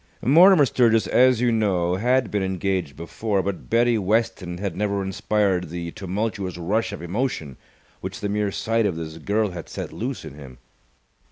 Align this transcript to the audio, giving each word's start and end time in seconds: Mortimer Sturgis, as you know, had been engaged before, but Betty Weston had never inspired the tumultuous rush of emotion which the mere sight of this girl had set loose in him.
Mortimer 0.23 0.65
Sturgis, 0.65 1.05
as 1.05 1.41
you 1.41 1.51
know, 1.51 1.93
had 1.97 2.31
been 2.31 2.41
engaged 2.41 2.95
before, 2.97 3.43
but 3.43 3.69
Betty 3.69 3.99
Weston 3.99 4.57
had 4.57 4.75
never 4.75 5.03
inspired 5.03 5.69
the 5.69 5.91
tumultuous 5.91 6.57
rush 6.57 6.91
of 6.91 7.03
emotion 7.03 7.55
which 7.99 8.19
the 8.19 8.27
mere 8.27 8.51
sight 8.51 8.87
of 8.87 8.95
this 8.95 9.19
girl 9.19 9.51
had 9.51 9.69
set 9.69 9.93
loose 9.93 10.25
in 10.25 10.33
him. 10.33 10.57